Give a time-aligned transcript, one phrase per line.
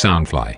[0.00, 0.54] Soundfly。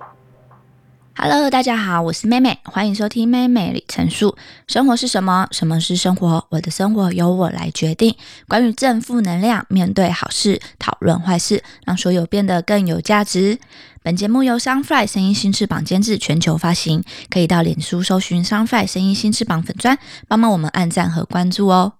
[1.16, 4.36] Hello，大家好，我是妹妹，欢迎收听妹妹里程数。
[4.68, 5.48] 生活是什么？
[5.50, 6.46] 什么是生活？
[6.50, 8.14] 我的生活由我来决定。
[8.46, 13.58] 关于正负能量，面对好事，讨论坏事，让所有变得更有价值。
[14.04, 17.02] 本节目由 Sunfly 声音新翅膀监制，全球发行。
[17.28, 21.94] 可以到脸书搜寻 Sunfly 声音新翅膀粉砖，帮忙我们按赞和关注哦。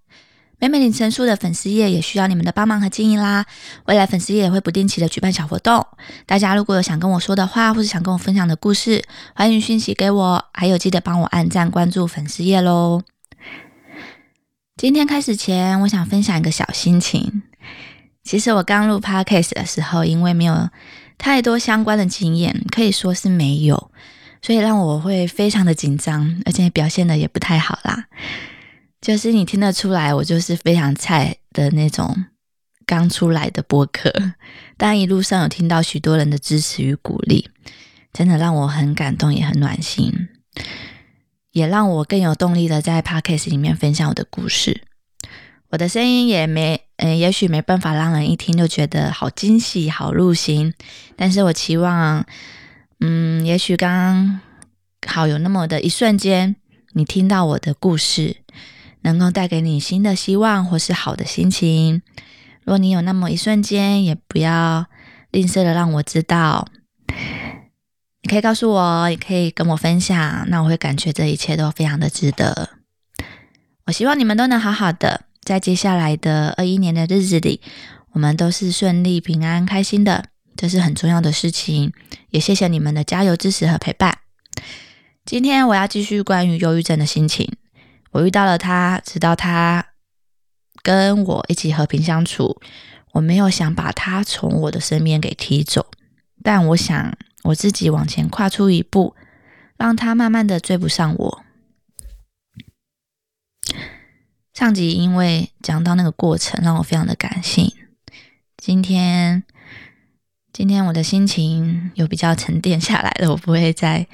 [0.63, 3.45] 美美领成书的粉丝页也需要你们的帮忙和经营啦。
[3.87, 5.85] 未来粉丝页也会不定期的举办小活动，
[6.25, 9.03] 大家如果有想跟我说的话，或是想跟我分享的故事，
[9.35, 10.45] 欢迎讯息给我。
[10.55, 13.03] 还有记得帮我按赞关注粉丝页喽。
[14.77, 17.43] 今天开始前，我想分享一个小心情。
[18.23, 20.71] 其实我刚录 podcast 的时候，因为没有
[21.19, 23.91] 太多相关的经验，可以说是没有，
[24.41, 28.05] 所以让我会非常的紧张，而且表现的也不太好啦。
[29.03, 32.25] 就是你听得出来，我就是非常菜的那种
[32.87, 34.13] 刚出来的播客，
[34.77, 37.51] 但一路上有听到许多人的支持与鼓励，
[38.13, 40.29] 真的让我很感动，也很暖心，
[41.51, 44.83] 也让我更有动力的在 podcast 里面分享我的故事。
[45.71, 50.73] 我的声音也没，嗯，也许没办法让人一听就觉得好惊喜、好入心，
[51.17, 52.25] 但是我期望，
[53.01, 54.41] 嗯，也许刚
[55.09, 56.55] 好有那么的一瞬间，
[56.93, 58.37] 你听到我的故事。
[59.03, 62.03] 能够带给你新的希望或是好的心情。
[62.65, 64.87] 若你有那么一瞬间，也不要
[65.31, 66.67] 吝啬的让我知道。
[68.23, 72.71] 你可以告诉我，也可以跟我分享，那我会感觉这一切都非常的值得。
[73.87, 77.61] 我希望你们都能好好的，在接下来的二一年的日子里，
[78.13, 81.93] 我们都是顺利、平安、开心的，这是很重要的事情。
[82.31, 84.19] 也谢谢你们的加油、支持和陪伴。
[85.25, 87.57] 今天我要继续关于忧郁症的心情。
[88.13, 89.85] 我遇到了他，直到他
[90.83, 92.61] 跟我一起和平相处。
[93.13, 95.91] 我没有想把他从我的身边给踢走，
[96.43, 99.15] 但我想我自己往前跨出一步，
[99.77, 101.45] 让他慢慢的追不上我。
[104.55, 107.71] 上集因为讲到那个过程，让我非常的感性。
[108.57, 109.45] 今天，
[110.53, 114.07] 今天我的心情有比较沉淀下来了，我不会再。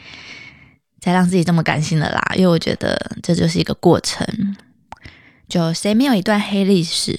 [1.08, 4.26] 再让自己这么感性的啦，因为我觉得这就是一个过程。
[5.48, 7.18] 就谁没有一段黑历史？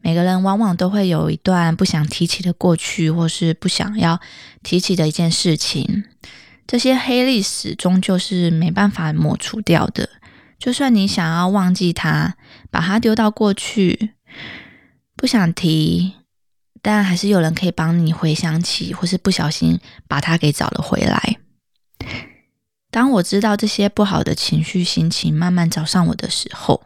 [0.00, 4.20] 每个人往往都会有一段不想提起的过去，或是不想要
[4.62, 6.04] 提起的一件事情。
[6.66, 10.06] 这些黑历史终究是没办法抹除掉的。
[10.58, 12.34] 就算你想要忘记它，
[12.70, 14.10] 把它丢到过去，
[15.16, 16.16] 不想提，
[16.82, 21.38] 但还是有人可以帮你回想起，或是不小心把它给找了回来。
[22.90, 26.82] 当我知道这些不好的情绪、心情慢慢找上我的时候，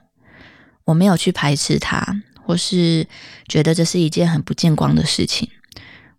[0.85, 3.07] 我没有去排斥它，或是
[3.49, 5.49] 觉得这是一件很不见光的事情。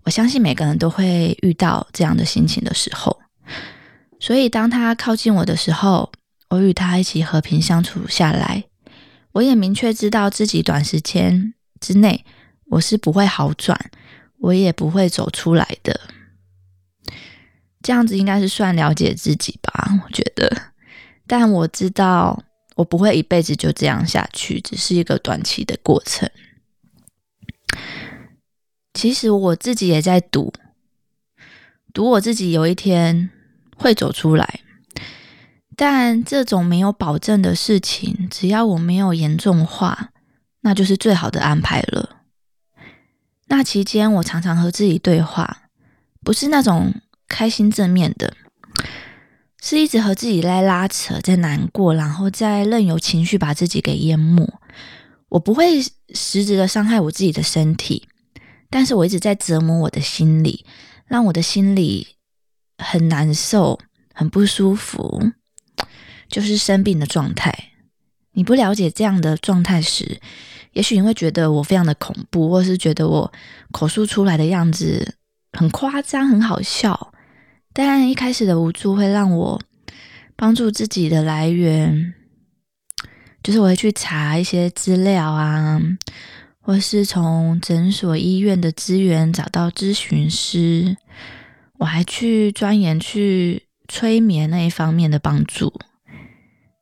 [0.03, 3.19] 我相信每个人都会遇到这样的心情的时候，
[4.19, 6.11] 所以当他靠近我的时候，
[6.49, 8.63] 我与他一起和平相处下来。
[9.33, 12.23] 我也明确知道自己短时间之内
[12.67, 13.91] 我是不会好转，
[14.37, 15.99] 我也不会走出来的。
[17.85, 20.51] 这样子应该是算了解自己吧，我觉得。
[21.27, 22.43] 但我知道
[22.75, 26.27] 我不会一辈子就这样下去，只是一个短期的过程。
[28.95, 30.51] 其实我自己也在赌，
[31.93, 33.29] 赌我自己有一天
[33.77, 34.61] 会走出来。
[35.75, 40.09] 但这种没有保证的事情，只要我没有严重化，
[40.61, 42.23] 那就是最好的安排了。
[43.45, 45.69] 那期间，我常常和自己对话，
[46.23, 46.91] 不是那种。
[47.27, 48.33] 开心正面的，
[49.61, 54.47] 是一直和自己在拉扯，在难过，然后再任由情绪把自己给淹没。
[55.29, 55.81] 我不会
[56.13, 58.07] 实质的伤害我自己的身体，
[58.69, 60.65] 但是我一直在折磨我的心理，
[61.07, 62.07] 让我的心里
[62.77, 63.79] 很难受、
[64.13, 65.31] 很不舒服，
[66.29, 67.71] 就是生病的状态。
[68.33, 70.21] 你不了解这样的状态时，
[70.73, 73.33] 也许你会觉得我非常的恐怖，或是觉得我
[73.71, 75.15] 口述出来的样子
[75.53, 77.13] 很夸张、很好笑。
[77.77, 79.61] 但一开始的无助会让我
[80.37, 82.13] 帮助自己的来源，
[83.43, 85.81] 就是我会去查一些资料啊，
[86.61, 90.95] 或是从诊所、医院的资源找到咨询师，
[91.79, 95.73] 我还去钻研去催眠那一方面的帮助。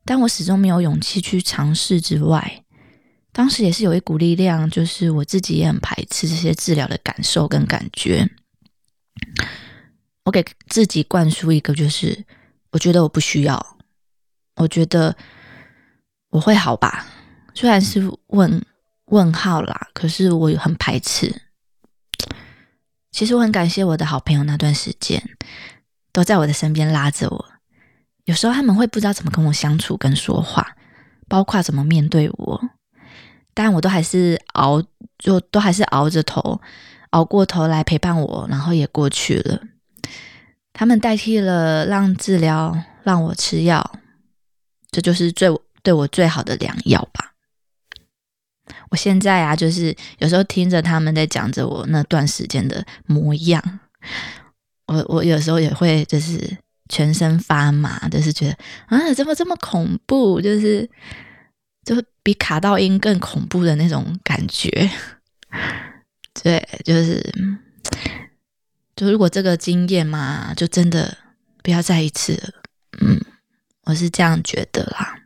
[0.06, 2.64] 但我始终没有勇气去尝试之外，
[3.32, 8.30] 当时也是有一股力量，就是我自己也很排斥这些治疗的感受跟感觉。
[10.26, 12.24] 我给自己灌输一个，就是
[12.72, 13.78] 我觉得我不需要，
[14.56, 15.16] 我觉得
[16.30, 17.06] 我会好吧，
[17.54, 18.66] 虽然是问
[19.06, 21.42] 问号啦，可是我很排斥。
[23.12, 25.22] 其实我很感谢我的好朋友，那段时间
[26.12, 27.46] 都在我的身边拉着我。
[28.26, 30.76] 有时候他们会不知道怎么跟我相处、跟说话，
[31.28, 32.70] 包括怎么面对我，
[33.54, 34.82] 但我都还是熬，
[35.20, 36.60] 就都还是熬着头，
[37.10, 39.62] 熬过头来陪伴我，然后也过去了。
[40.74, 44.00] 他们代替了让治疗，让我吃药，
[44.90, 45.48] 这就是最
[45.84, 47.34] 对我最好的良药吧。
[48.90, 53.80] 我现在啊，就是有时候听着他们在讲着我那段时间的模样，
[54.88, 56.58] 我我有时候也会就是
[56.90, 60.42] 全身发麻，就是觉得啊，怎么这么恐怖？
[60.42, 60.90] 就是
[61.86, 64.90] 就比卡到音更恐怖的那种感觉。
[66.42, 67.22] 对，就是。
[68.96, 71.18] 就如果这个经验嘛，就真的
[71.64, 72.54] 不要再一次。
[73.02, 73.20] 嗯，
[73.86, 75.24] 我是这样觉得啦，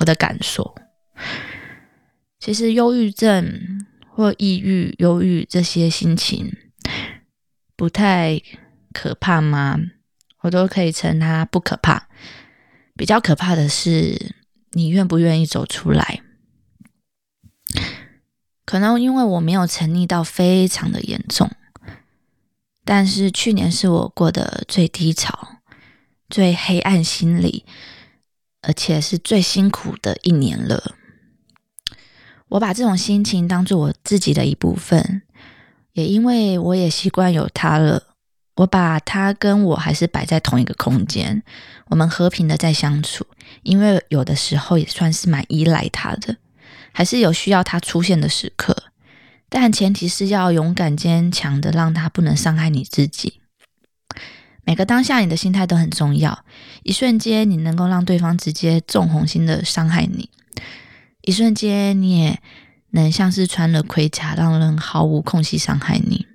[0.00, 0.74] 我的感受。
[2.40, 6.52] 其实忧郁症或抑郁、忧郁这些心情
[7.76, 8.42] 不太
[8.92, 9.78] 可怕吗？
[10.40, 12.08] 我都可以称它不可怕。
[12.96, 14.34] 比较可怕的是，
[14.72, 16.20] 你愿不愿意走出来？
[18.64, 21.48] 可能因为我没有沉溺到非常的严重。
[22.84, 25.60] 但是去年是我过得最低潮、
[26.28, 27.64] 最黑暗心理，
[28.62, 30.96] 而且是最辛苦的一年了。
[32.48, 35.22] 我把这种心情当做我自己的一部分，
[35.92, 38.02] 也因为我也习惯有他了，
[38.56, 41.42] 我把他跟我还是摆在同一个空间，
[41.86, 43.26] 我们和平的在相处。
[43.62, 46.36] 因为有的时候也算是蛮依赖他的，
[46.92, 48.76] 还是有需要他出现的时刻。
[49.54, 53.40] 但前提是要勇敢坚强的，让他不能伤害你自己。
[54.64, 56.44] 每个当下，你的心态都很重要。
[56.82, 60.30] 一瞬间，你能够让对方直接纵红心的伤害你；
[61.20, 62.40] 一瞬间，你也
[62.92, 66.26] 能像是穿了盔甲，让人毫无空隙伤害你。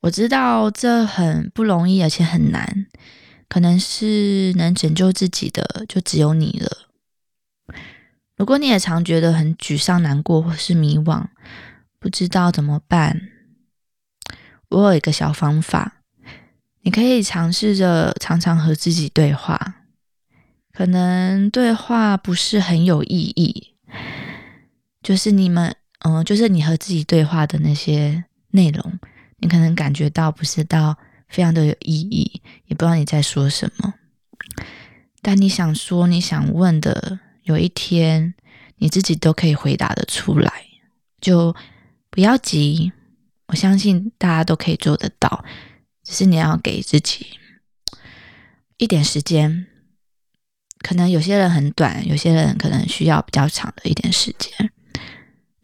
[0.00, 2.86] 我知道这很不容易，而且很难。
[3.48, 6.83] 可能是能拯救自己的，就只有你了。
[8.36, 11.24] 如果你也常觉得很沮丧、难过或是迷惘，
[12.00, 13.28] 不知道怎么办，
[14.70, 16.02] 我有一个小方法，
[16.82, 19.76] 你可以尝试着常常和自己对话。
[20.72, 23.76] 可能对话不是很有意义，
[25.00, 28.98] 就是你们，嗯，就是你和自己对话的那些内容，
[29.36, 30.98] 你可能感觉到不是到
[31.28, 33.94] 非常的有意义，也不知道你在说什么，
[35.22, 37.20] 但你想说、你想问的。
[37.44, 38.34] 有一天，
[38.76, 40.66] 你自己都可以回答的出来，
[41.20, 41.54] 就
[42.10, 42.92] 不要急。
[43.46, 45.44] 我相信大家都可以做得到，
[46.02, 47.26] 只是你要给自己
[48.78, 49.66] 一点时间。
[50.78, 54.70] 可能有些人很短，有些人可能需要比较长的一点时间，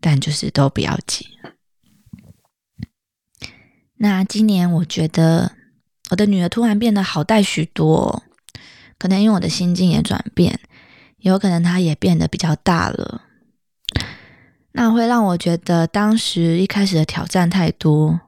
[0.00, 1.26] 但就是都不要急。
[3.96, 5.52] 那今年我觉得
[6.10, 8.22] 我的女儿突然变得好带许多，
[8.98, 10.60] 可能因为我的心境也转变。
[11.20, 13.22] 有可能他也变得比较大了，
[14.72, 18.20] 那会让我觉得当时一开始的挑战太多，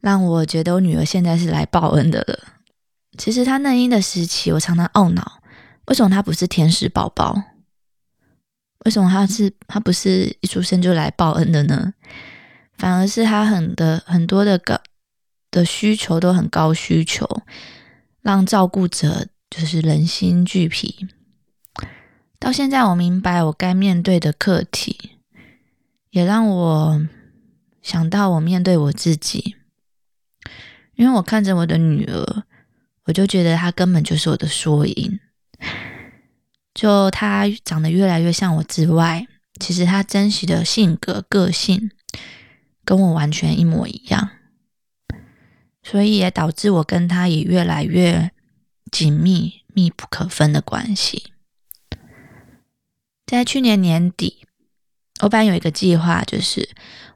[0.00, 2.38] 让我觉得我女儿现在是来报恩的了。
[3.16, 5.40] 其实她嫩婴的时期，我常常懊恼，
[5.86, 7.40] 为什么她不是天使宝宝？
[8.84, 11.92] 为什么她是她不是一出生就来报恩的呢？
[12.76, 14.80] 反而是她很的很多的个
[15.50, 17.26] 的需求都很高需求，
[18.22, 21.06] 让照顾者就是人心俱疲。
[22.38, 25.16] 到现在，我明白我该面对的课题，
[26.10, 27.06] 也让我
[27.82, 29.56] 想到我面对我自己。
[30.94, 32.44] 因为我看着我的女儿，
[33.04, 35.18] 我就觉得她根本就是我的缩影。
[36.74, 39.26] 就她长得越来越像我之外，
[39.58, 41.90] 其实她真实的性格、个性
[42.84, 44.30] 跟我完全一模一样，
[45.82, 48.30] 所以也导致我跟她也越来越
[48.92, 51.32] 紧密、密不可分的关系。
[53.26, 54.46] 在去年年底，
[55.20, 56.70] 我班有一个计划，就是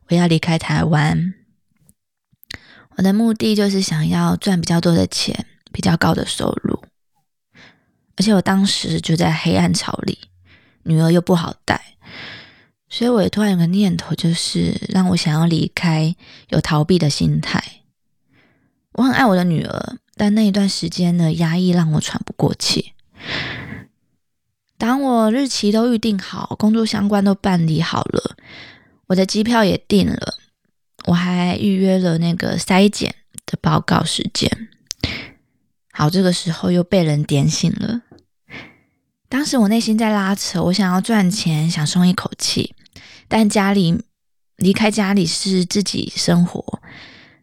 [0.09, 1.35] 我要离开台湾。
[2.97, 6.83] 我的目的就是想要赚比较多的钱，比较高的收入。
[8.17, 10.19] 而且我当时就在黑暗潮里，
[10.83, 11.81] 女儿又不好带，
[12.89, 16.17] 所以我也突然有个念头，就是让我想要离开，
[16.49, 17.63] 有逃避的心态。
[18.95, 22.95] 我很爱我的女儿，但那一段时间的压抑让我喘不过气。
[24.81, 28.35] 当我日期都预定好，工作相关都办理好了，
[29.09, 30.37] 我的机票也订了，
[31.05, 34.69] 我还预约了那个筛检的报告时间。
[35.93, 38.01] 好，这个时候又被人点醒了。
[39.29, 42.75] 当时我内心在拉扯，我想要赚钱，想松一口气，
[43.29, 44.03] 但家里
[44.57, 46.81] 离开家里是自己生活，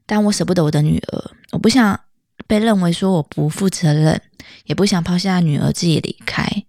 [0.08, 2.00] 但我舍不得我的女儿，我不想
[2.48, 4.20] 被认为说我不负责任，
[4.66, 6.64] 也不想抛下女儿自己离开。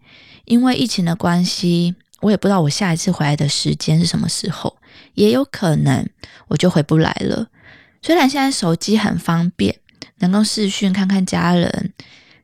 [0.49, 4.79] 因为疫情的关系，我也不知道我下一次回来的时间是什么时候，
[5.13, 6.09] 也有可能
[6.49, 7.49] 我就回不来了。
[8.01, 9.79] 虽然现在手机很方便，
[10.21, 11.93] 能够视讯看看家人，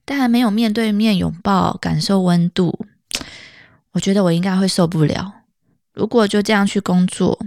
[0.04, 2.86] 但还没有面对面拥抱、感受温度，
[3.92, 5.32] 我觉得我应该会受不了。
[5.94, 7.38] 如果就这样去工作，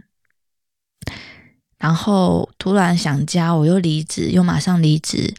[1.78, 5.36] 然后突然想家，我又离职，又马上离职，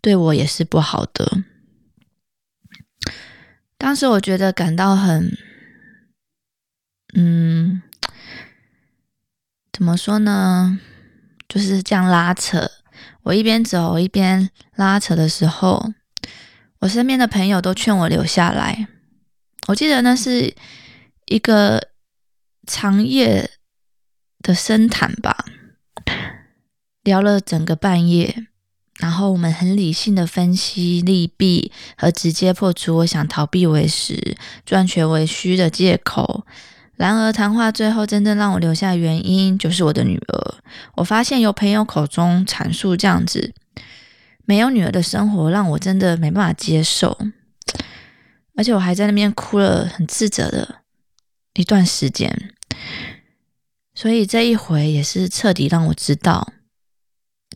[0.00, 1.42] 对我也是不好的。
[3.78, 5.36] 当时我觉得感到很，
[7.14, 7.82] 嗯，
[9.72, 10.80] 怎么说呢？
[11.48, 12.70] 就是这样拉扯。
[13.22, 15.92] 我一边走一边拉扯的时候，
[16.80, 18.88] 我身边的朋友都劝我留下来。
[19.68, 20.54] 我记得那是
[21.26, 21.90] 一个
[22.66, 23.50] 长夜
[24.40, 25.44] 的深谈吧，
[27.02, 28.45] 聊了整个半夜。
[28.98, 36.46] 然后我们很理性的分析利弊，和直接破除我想逃避为实、赚钱为虚的借口。
[36.94, 40.54] 然而谈话最后真正让我留下原因，就是我的女儿。
[40.94, 43.52] 我发现由朋友口中阐述这样子
[44.46, 47.18] 没有女儿的生活，让我真的没办法接受。
[48.56, 50.76] 而且我还在那边哭了，很自责的
[51.52, 52.50] 一段时间。
[53.94, 56.50] 所以这一回也是彻底让我知道。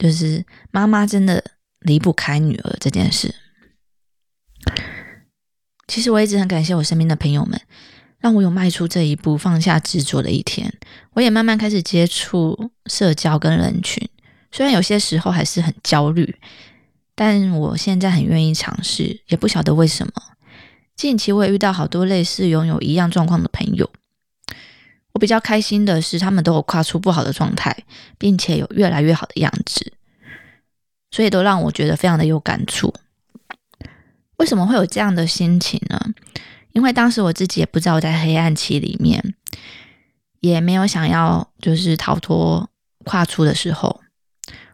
[0.00, 1.45] 就是妈妈真的
[1.78, 3.33] 离不开女儿这件事。
[5.87, 7.61] 其实我一直很感谢我身边的朋友们，
[8.19, 10.73] 让我有迈出这一步，放下执着的一天。
[11.12, 14.09] 我也慢慢开始接触社交跟人群，
[14.50, 16.37] 虽然有些时候还是很焦虑，
[17.14, 20.12] 但我现在很愿意尝试，也不晓得为什么。
[20.97, 23.90] 近期我也遇到好多类似拥有一样状况的朋友。
[25.12, 27.76] 我比较开心的是，他们都有跨出不好的状态，
[28.17, 29.93] 并且有越来越好的样子，
[31.11, 32.95] 所以都让我觉得非常的有感触。
[34.37, 36.00] 为什么会有这样的心情呢？
[36.73, 39.35] 因为当时我自己也不知道我在黑暗期里面，
[40.38, 42.71] 也没有想要就是逃脱
[43.05, 44.00] 跨出的时候，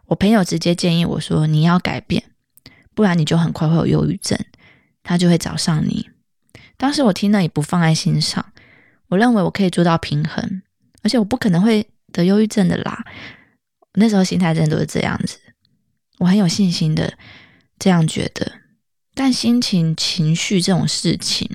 [0.05, 2.23] 我朋友直接建议我说：“你要改变，
[2.93, 4.39] 不然你就很快会有忧郁症，
[5.01, 6.07] 他就会找上你。”
[6.77, 8.45] 当时我听了也不放在心上。
[9.09, 10.61] 我认为我可以做到平衡，
[11.03, 13.05] 而且我不可能会得忧郁症的啦。
[13.93, 15.39] 那时候心态真的都是这样子，
[16.19, 17.13] 我很有信心的
[17.79, 18.51] 这样觉得。
[19.15, 21.49] 但心情、情绪这种事情，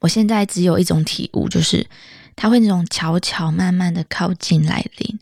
[0.00, 1.86] 我现在只有一种体悟，就是
[2.34, 5.18] 它会那种悄悄、慢慢的靠近来临，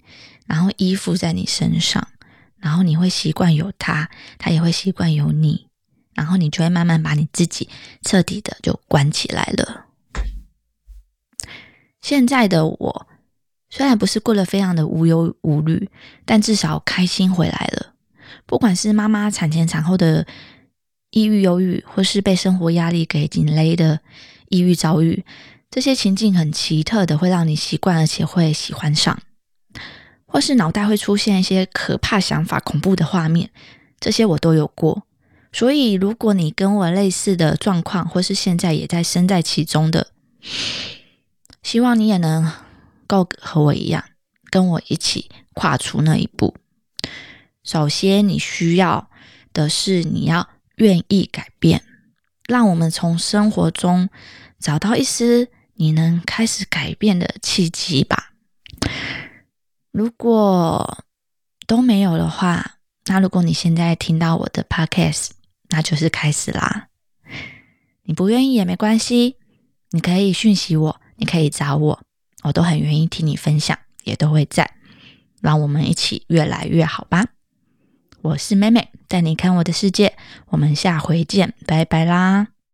[0.47, 2.07] 然后依附在你身上，
[2.59, 5.67] 然后你会习惯有它，它也会习惯有你，
[6.15, 7.69] 然后你就会慢慢把你自己
[8.03, 9.87] 彻底的就关起来了。
[12.01, 13.07] 现在的我
[13.69, 15.89] 虽然不是过得非常的无忧无虑，
[16.25, 17.95] 但至少开心回来了。
[18.47, 20.27] 不管是妈妈产前产后的
[21.11, 24.01] 抑郁忧郁，或是被生活压力给紧勒的
[24.49, 25.25] 抑郁遭遇，
[25.71, 29.21] 这些情境很奇特的，会让你习惯，而且会喜欢上，
[30.27, 33.51] 或是脑袋会出现一些可怕想法、恐怖的画面，
[34.01, 35.05] 这些我都有过。
[35.53, 40.09] 所以，如果你跟我类似的状况，或是现在也在身在其中的，
[41.63, 42.53] 希望你也能
[43.07, 44.05] 够和我一样，
[44.51, 46.57] 跟我一起跨出那一步。
[47.63, 49.11] 首先，你需要
[49.53, 51.85] 的是你要愿意改变，
[52.49, 54.09] 让我们从生活中
[54.59, 58.33] 找到一丝你能开始改变的契机吧。
[59.93, 61.05] 如果
[61.67, 65.31] 都没有的话，那如果你现在听到我的 podcast，
[65.69, 66.89] 那就是开始啦。
[68.05, 69.37] 你不愿意也没关系，
[69.91, 71.00] 你可以讯息我。
[71.21, 72.01] 你可以找我，
[72.43, 74.69] 我都很愿意听你分享，也都会在，
[75.43, 77.27] 让我们一起越来越好吧。
[78.23, 80.17] 我是妹妹，带你看我的世界，
[80.49, 82.60] 我们下回见，拜拜啦。